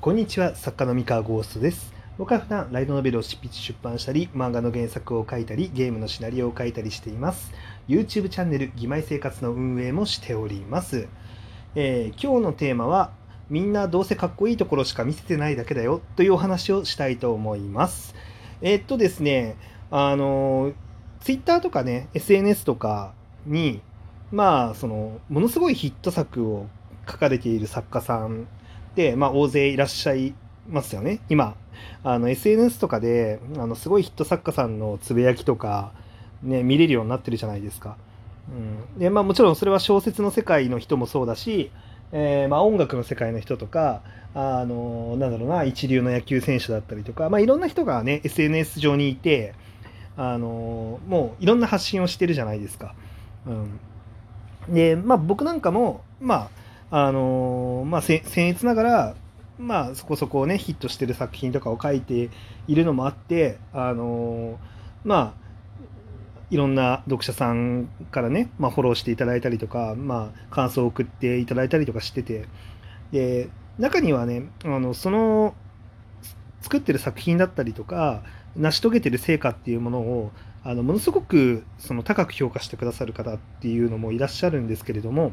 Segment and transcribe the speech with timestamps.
[0.00, 1.92] こんにちは、作家の三河ゴーストです。
[2.16, 7.52] 僕は普段ライトノベルを執筆出版したり、漫画の原作を書いたり、ゲームのシナリオを書いたりしています。
[7.86, 11.06] YouTube チャンネル、義妹生活の運営もしております。
[11.74, 13.12] えー今日のテーマは、
[13.50, 18.14] みんなどうせかっこいいところしか見せてないだけだよというお話をしたいと思います。
[18.62, 19.56] えーっとですね、
[19.90, 20.72] あの、
[21.20, 23.12] Twitter とかね、SNS とか
[23.44, 23.82] に、
[24.32, 26.68] まあ、その、ものすごいヒット作を
[27.06, 28.46] 書かれている作家さん
[28.94, 30.34] で、まあ、大勢いらっしゃい
[30.68, 31.20] ますよね。
[31.28, 31.54] 今、
[32.02, 35.92] あの SNS とかであのすごいヒット作家さんのつぶやきとか、
[36.42, 37.96] ね、見れるようになってるじゃないですか。
[38.48, 41.70] うんでまあ、もちろんそれは小説の世界の人もそうだし、
[42.10, 44.02] えーまあ、音楽の世界の人とか
[44.34, 49.54] あのなんだろうな一流の野球選手だったりとか、まあ、いろんな人がね SNS 上にいて
[50.16, 52.94] あのもういろんな発信をしてるじゃないですか。
[53.46, 53.80] うん、
[54.74, 56.59] で、まあ、僕なんかも、まあ
[56.90, 59.14] あのまあ、せ僭越ながら
[59.60, 62.30] まあ、そこそこねヒットしてる作品とかを書いて
[62.66, 64.58] いるのもあってあの
[65.04, 65.40] まあ
[66.50, 72.46] いろんな読者さんからね、まあ、フォローしていただいたりとか、まあ、感想を送っていただいたりとかしてて
[73.12, 75.54] で中にはねあのその
[76.62, 78.22] 作ってる作品だったりとか
[78.56, 80.32] 成し遂げてる成果っていうものを
[80.64, 85.32] あのものすごくその高く評価してくださる方っていうのもいらっしゃるんですけれども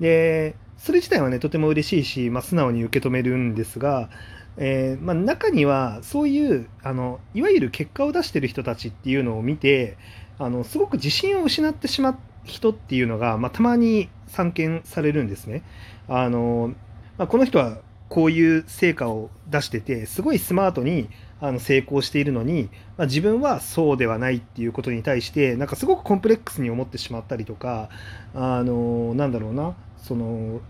[0.00, 4.10] でそれ自体はねとても嬉しいし、まあ、素直に受け止めるんですが、
[4.56, 9.96] えーまあ、中にはそういうあのいわゆる結果を出してる人たちっていうのを見て
[10.38, 15.62] あのすごく自信を失ってしまう人っていうのが、まあ、たまに散見されるんですね。
[16.08, 16.74] あの
[17.16, 21.08] まあ、この人はこういう成果を出しててすごいスマートに
[21.44, 27.90] あの成功しているのに、まあ、自分はそうではないっていうことに対してなんかすごくコンプレックスに思ってしまったりとか
[28.34, 30.62] あのなんだろうなその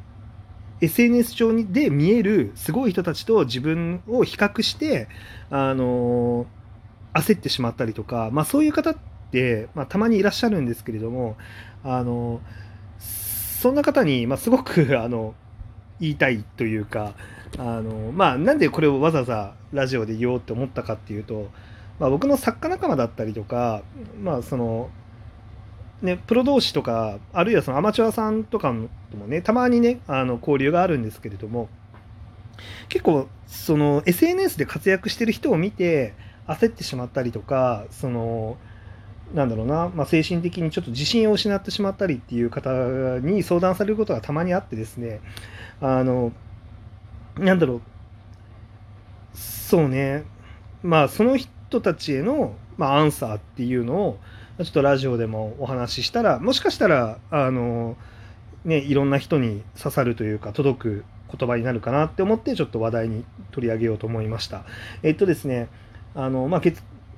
[0.81, 5.07] SNS 上で見えるすごい人たちと自分を比較して
[5.49, 6.47] あの
[7.13, 8.97] 焦ってしまったりとか、まあ、そういう方っ
[9.31, 11.37] て、まあ、たまにいらっしゃるんですけれども
[11.85, 12.41] あの
[12.99, 15.37] そんな方に、まあ、すごくあの
[16.01, 17.15] 言いたいというか
[17.59, 21.49] あの、まあ、なんでこれをわざわざラジオで言おうって思ったかっていうと、
[21.99, 23.83] まあ、僕の作家仲間だったりとか、
[24.21, 24.91] まあその
[26.03, 28.89] ね、プロ同士とかあるいはそのアマチュアさんとかも
[29.27, 31.69] ねたまにねあの交流があるんですけれども
[32.91, 36.15] 結構その SNS で活躍してる人を見て
[36.47, 38.59] 焦ってしまったりとかその
[39.35, 42.71] なんだろうな、まあ、精神的にちょっと自信を失ってしまったりっていう方
[43.19, 45.21] に相談されることがたまにあってですね。
[45.81, 46.33] あの
[47.37, 47.81] なんだろう。
[49.35, 50.25] そうね。
[50.85, 54.19] まあその人たちへの、まあ、アンサーっていうのを
[54.59, 57.97] ちょっとラジオでもお話ししたらもしかしたらあの
[58.65, 61.05] ねいろんな人に刺さるというか届く
[61.37, 64.65] 言葉になるかなって思ってちょっと話題に取り上げようと思いました。
[65.03, 65.69] えっとですね。
[66.15, 66.61] あのまあ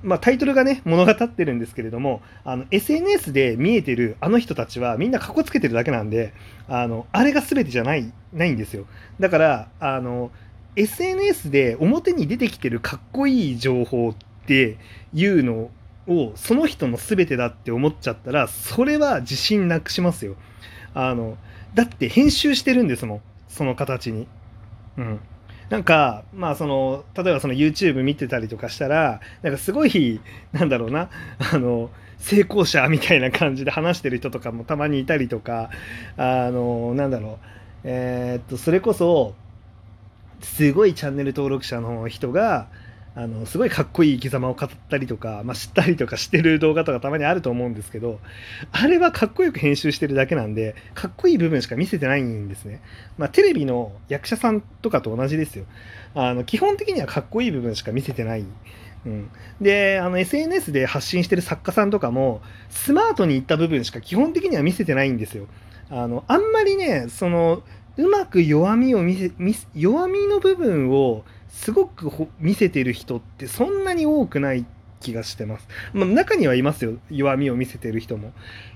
[0.02, 6.32] まあ、タイトルがね物語ってるんですけれどもあの SNS で見えてるあの人たちはみんなかっこつけてるだけなんで
[6.68, 8.86] あのあれが全てじゃないないんですよ。
[9.20, 10.30] だからあの
[10.76, 14.14] SNS で表に出てきてるかっこいい情報っ
[14.46, 14.78] て
[15.14, 15.70] いうの
[16.06, 20.36] をその人の全てだって思っちゃったらそれは自信なくしますよ。
[20.94, 21.36] あの
[21.74, 24.26] だって編集してるんですもんその形に。
[24.98, 25.20] うん。
[25.70, 30.20] なんかまあその例えばその YouTube 見てたりとかしたらなんかすごい
[30.52, 31.10] なんだろうな
[31.52, 35.70] あの成功者みたいな感じで話してる人とかもたまにいたりとか
[36.16, 37.46] あのなんだろう
[37.84, 39.34] えーっとそれこそ
[40.40, 42.68] すごいチャンネル登録者の人が
[43.18, 48.20] あのすごいかっこいい生き様を語ったりとか、まあ、知ったりとかしてる動画とかたまにあると思うんですけど
[48.72, 52.82] あれはかっこよく編集してるだけなんでかっこいい部分しか見せてないんですね、
[53.16, 55.64] まあ、テレビの役者さんとかと同じですよ。
[56.14, 58.44] あの基本的にはかっこいい部分しか見せてない。
[59.06, 65.46] うん、であの SNS で発信してる作家さんとかもスマートにいった部分しか基本的には見せてないんですよ。
[65.88, 67.62] あのあんまりねその
[67.96, 71.24] うまく弱みを見せ見せ弱みの部分を
[71.56, 74.66] すごく見せてる人ってそんなに多くない
[75.00, 75.66] 気がしてます。
[75.94, 78.32] まあ、中にはいますよ弱みを見せてる人も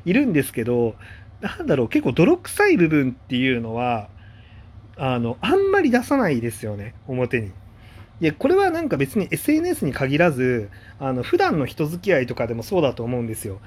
[0.06, 0.97] いるんですけど
[1.41, 4.09] なんだろう結構泥臭い部分っていうのは
[4.97, 7.53] あのあんまり出さないですよね表に。
[8.21, 13.61] でこれはなんか別に SNS に限らずあの普段の人付き合いとかでもそうだと思うんですよ。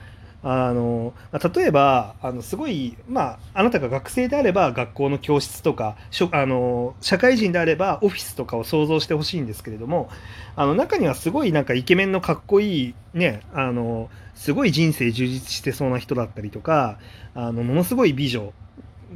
[0.43, 1.13] あの
[1.55, 10.09] 例えばあのすごい、まあ、あなたが学生であれば学校の教室とかしょあの社会人であればオフィスとかを想像してほしいんですけれども
[10.57, 16.99] あの中にはすごいなんかイケメンのかっこいいねあのすごい人生充実してそうな人だったりとか
[17.35, 18.51] あのものすごい美女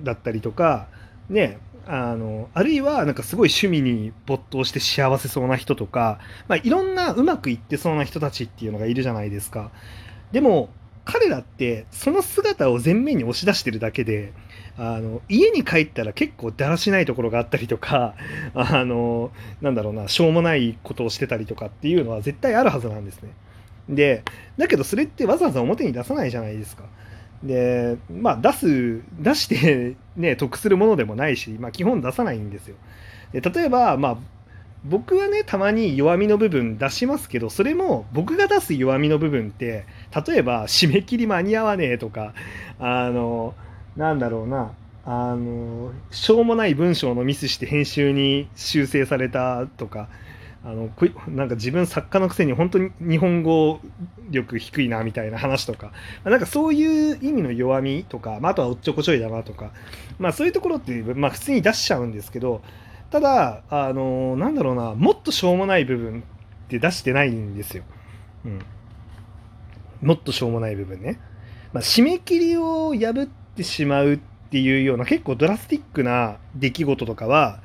[0.04, 0.88] だったりとか
[1.30, 9.72] ねあのあるいはなんかすごい趣味に没頭して幸せそうな人とか、まあ、いろんなうまくいってそうな人たちっていうのがいるじゃないですか。
[10.32, 10.70] でも
[11.08, 14.34] 彼らってその姿を前面に押し出してるだけで
[14.78, 18.14] あの家に帰ったら結構だらしないところがあったりとか
[18.54, 19.32] あの
[19.62, 23.30] なんだろうなしょうもないことをしてたりとかっていうのは絶対あるはずなんですね。
[23.88, 24.24] で
[24.58, 26.84] だけどそれってわざわざ表に出さないじゃないですか。
[27.42, 32.76] でまあ出す出して ね得するものでもないし、まあ、基本出さないんですよ。
[33.32, 34.18] で例えばまあ
[34.84, 39.86] 僕はねたまに弱みの部分出しますけどそれも僕が出す弱みの部分って
[40.26, 42.34] 例えば締め切り間に合わねえとか
[42.80, 43.54] あの
[43.96, 44.72] なんだろうな
[45.06, 50.10] あのしょうもない文章のミスして編集に修正されたとか
[50.66, 50.90] あの
[51.30, 53.80] なんか自分作家のくせに本当に日本語
[54.30, 55.94] 力低いなみたいな話とか
[56.26, 59.72] なんかそういう意味の弱みとか、まあ、あとはおっちょこちょいだなとか、
[60.20, 62.62] まあ、そういうところって、まあ、普通に出しちゃうんですけど
[63.12, 67.84] ただあのなんだろうなもっとしょうもない部分って出してないんですよ。
[68.44, 68.60] うん、
[70.02, 71.20] もっとしょうもない部分ね。
[71.74, 77.60] まあ、締め切りを破ってしまうっていうような結構ドラスティックな出来事とかは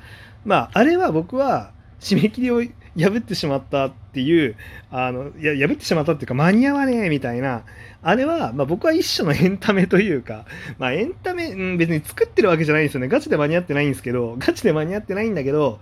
[0.45, 2.61] まああれは僕は締め切りを
[2.95, 4.55] 破ってしまったっていう
[4.91, 7.63] あのや破ってしまったっていうか間に合わねえみたいな
[8.01, 10.45] あれは、まあ、僕は一種のエンタメというか、
[10.77, 15.79] まあ、エンタメ、うん、別に作ってるわけじゃないんですよねガチで間に合ってないんですけどガチで間に合ってないんだけど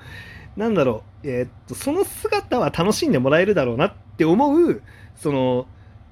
[0.55, 4.81] なんだろう、えー、っとその姿は楽しんでもらえるだろうなって思う
[5.15, 5.65] その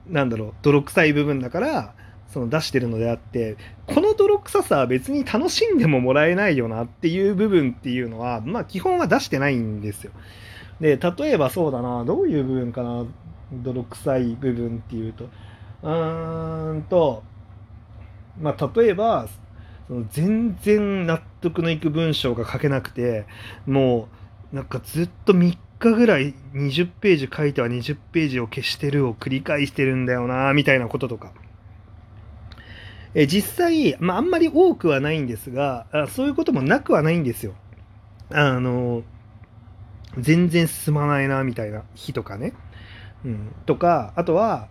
[0.09, 1.93] なんだろう泥臭い部分だから
[2.27, 3.57] その出してるのであって
[3.87, 10.11] この泥臭さは別に楽しんでももらえないよなっていう部分っていうのはまあ基本は出してないんですよ。
[10.79, 13.05] で例えばそうだなどういう部分かな
[13.51, 15.25] 泥臭い部分っていうと
[15.83, 17.23] うーんと
[18.39, 19.27] まあ例えば
[19.87, 23.25] その全然納得のいく文章が書けなくて
[23.65, 24.07] も
[24.53, 31.31] うなんかずっと3日ぐらい20ページ書いては20ページを消してるを繰り返してるんだよなみたいなこととか。
[33.15, 37.55] え実際、まあ、あんまり多くはないんですがあそういうこともなくはないんですよ。
[38.31, 39.03] あの
[40.17, 42.53] 全然進まないなみたいな日とかね。
[43.25, 44.67] うん、とかあとは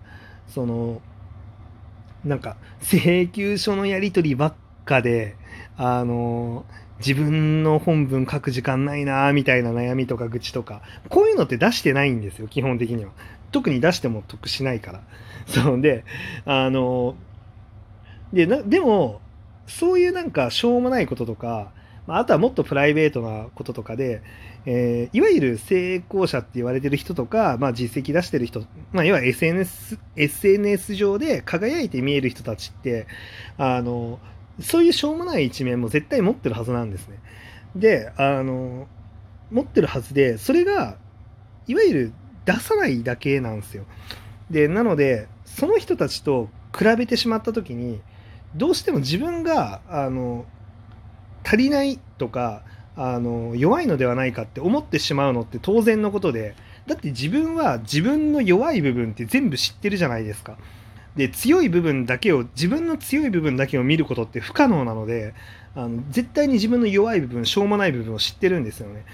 [0.47, 1.03] その
[2.25, 5.37] なんか請求書のやり取りばっかで
[5.77, 6.65] あの
[6.99, 10.83] 自分の本文書く時間ないなみたいな悩みとか愚痴とか。
[11.09, 13.13] こういうのって出してないんですよ基本的には。
[13.51, 15.01] 特に出しても得しないから。
[15.47, 16.05] そうで
[16.45, 17.17] あの
[18.33, 19.21] でなでも
[19.67, 21.73] そういうなんかしょうもないこととか
[22.07, 24.23] あとはもっとプライベートなこととかで、
[24.65, 33.07] えー、いわゆる成功者って言われてる人とか、まあ、実績出してる人、まあ、いわゆる SNS, SNS 上で輝いて見える人たちって
[33.59, 34.19] あの
[34.61, 37.19] そういうしょうもない一面も絶対持ってるはずなんですね。
[37.77, 38.87] であの
[39.51, 40.97] 持ってるはずでそれが
[41.67, 42.13] いわゆる
[42.45, 43.85] 出さないだけなんですよ。
[44.51, 48.01] でなのでその人たちと比べてしまった時に
[48.57, 50.47] どうしても自分があの
[51.45, 52.63] 足りないとか
[52.97, 56.55] あの弱いのではないかって思ってしまうのって当然のことで
[56.87, 60.57] だって自分は自分の弱い部分って全部知ってるじゃないですか。
[61.19, 65.35] で強い部分だけを自分の強い部分だけを見ることって不可能なので
[65.75, 69.05] あの絶対に自分の弱い部分しょうもない部分を知ってるんですよね。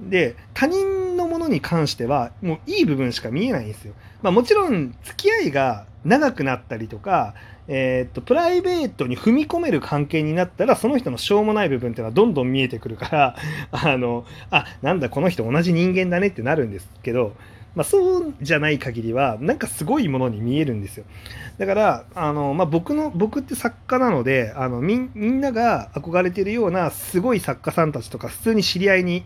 [0.00, 3.94] で他人のものに関してはもういい部分しか見えないんですよ。
[4.22, 7.34] まあ、もちろん付き合いが長くなったりとか
[7.68, 13.36] えー、っとプライベートに踏み込める関係になったらその人のしょうもない部分っていうのはどんどん見えてくるから
[13.70, 17.36] あのあなんだこの人同じ人間だねってなるんですけど、
[17.74, 21.04] まあ、そうじゃない限りはなんかすごいものに見えるんですよ。
[21.58, 29.24] だからあの、まあ、僕の僕って作家なのであのみんなが憧れてるようなすごい作家さんたちとか普通に知り合いに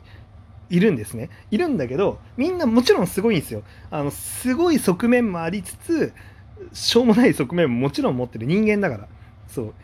[0.70, 1.30] いるんですね。
[1.50, 3.62] いるんだけどみんなもちろんすごいんですよ。
[3.90, 6.12] あのすごい側面もありつつ
[6.72, 8.46] しょうもない側面ももちろん持ってる。
[8.46, 9.08] 人間だから。
[9.48, 9.74] そう。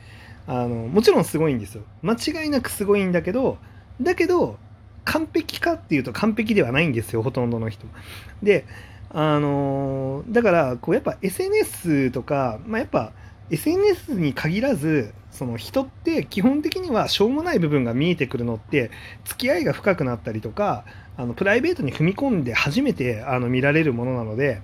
[0.46, 1.82] あのもちろんすごいんですよ。
[2.02, 3.58] 間違いなくすごいんだけど
[4.00, 4.58] だけど
[5.04, 7.86] 完璧かっていうと完璧ではないんですよほとんどの人。
[8.42, 8.64] で
[9.10, 13.12] あのだからこうやっぱ SNS とか、まあ、やっぱ
[13.50, 18.90] SNS に限らずその人って基本的にはしょうもない部分が見えてくるのって
[19.24, 20.84] 付き合いが深くなったりとか
[21.16, 24.62] あのプライベートに踏み込んで初めてあの見られるものなので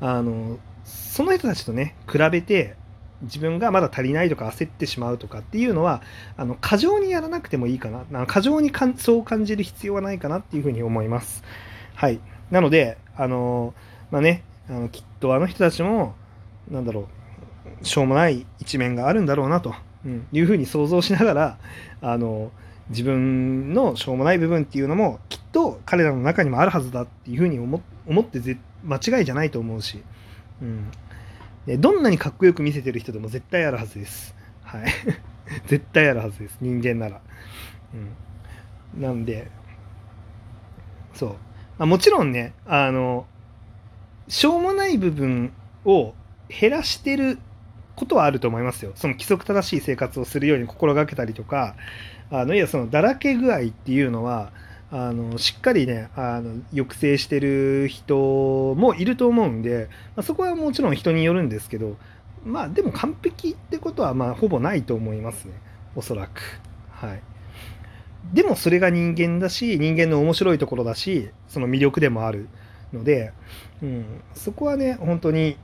[0.00, 2.76] あのその人たちとね比べて
[3.22, 6.02] 自分がまだ足りないとか焦ってしまうとかっていうのは
[6.36, 8.26] あの過剰にやらなくてもいいかな。
[8.26, 11.42] 過剰にそう感じる必要はないかなっていうふうに思います。
[11.94, 12.20] はい。
[12.50, 13.74] なのであの
[14.10, 16.14] まあねあのきっとあの人たちも
[16.70, 17.08] なんだろ
[17.82, 19.74] うしょうもない一面があるんだろうなと、
[20.04, 21.58] うん、いうふうに想像しながら
[22.00, 22.50] あの
[22.90, 27.78] 自分のしょうもない部分っていうのもきっと彼らの中にもあるはずだっていうふうに思
[28.20, 28.40] って
[28.84, 30.02] 間違いじゃないと思うし、
[30.62, 30.90] うん、
[31.66, 34.34] どんなにかっこよく見せてる人でも絶対あるはずです。
[34.62, 34.84] はい。
[35.66, 36.58] 絶対あるはずです。
[36.60, 37.20] 人間なら、
[38.94, 39.50] うん、なんで
[41.14, 41.36] そう、ま
[41.80, 43.26] あ、もちろんねあの
[44.28, 45.52] しょうもない部分
[45.84, 46.14] を
[46.48, 47.38] 減らしてる
[47.96, 48.92] ことはあると思いますよ。
[48.94, 51.74] その規則正しい生活をするように心がけたりとか、
[52.30, 54.52] あのいやそのだらけ具合っていうのは、
[54.92, 61.96] あのしっかりねあの抑制してる人もいると思うんで、まあ、そこはもちろん人によるんですけど
[62.44, 65.52] まあでも完璧ってことはまあほぼないと思いますね。
[65.94, 66.40] おそらく。
[66.90, 67.22] はい。
[68.32, 72.48] でもそれが人間だし人間の面白いところだしその魅力でもある
[72.92, 73.32] ので、
[73.82, 75.56] うん、そこはね本当に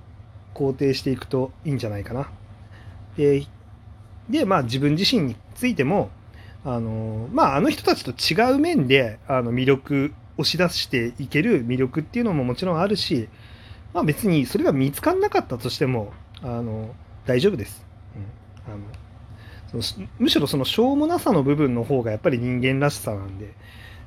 [0.55, 2.31] 肯定していくといいんじゃないかな。
[3.17, 3.47] で
[4.29, 6.11] でまあ自分自身についても
[6.67, 13.29] あのまああの人たちと違う面であの魅力押し出していける魅力っていうのももちろんあるし、
[13.95, 16.93] まあ、別にそれが見つからなかったとしてもあの
[17.25, 17.87] 大丈夫です、
[18.67, 18.77] うん、あ
[19.77, 23.55] のそのむしろそのしょうもなさの部分の方がやっぱり人間らしさなんで。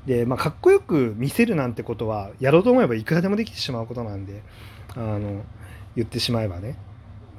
[0.05, 4.43] で、まあ、かっこよく見せるなんてことはやろうと思えばいくらでもできてしまうことなんで
[4.95, 5.43] あの
[5.95, 6.77] 言ってしまえばね。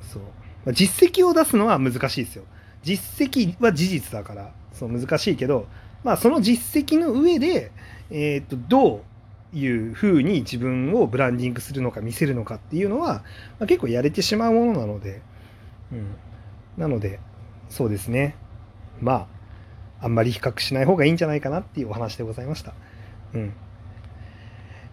[0.02, 0.22] そう、
[0.64, 2.44] まあ、実績を出すのは難しいですよ。
[2.82, 4.52] 実績は事実だから。
[4.72, 5.66] そう難しいけど、
[6.04, 7.72] まあ、その実績の上で、
[8.10, 9.04] えーと、ど
[9.52, 13.24] ういうふうに自分をブランディングするのか見せるのかっていうのは、
[13.58, 15.22] まあ、結構やれてしまうものなので、
[15.92, 16.14] うん、
[16.76, 17.20] なので
[17.68, 18.36] そうですね
[19.00, 19.40] まあ
[20.02, 22.72] あんまり比較しない方がいいんじゃないかなっていうお話でございました。
[23.34, 23.52] うん。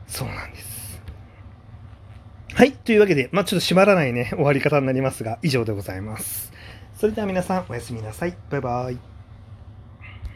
[0.08, 1.02] そうなんです。
[2.54, 2.74] はい。
[2.74, 6.52] というわけで、まあちょっと閉まらないね、終わり方になりますが、以上でございます。
[6.98, 8.36] それでは皆さん、おやすみなさい。
[8.50, 9.17] バイバイ。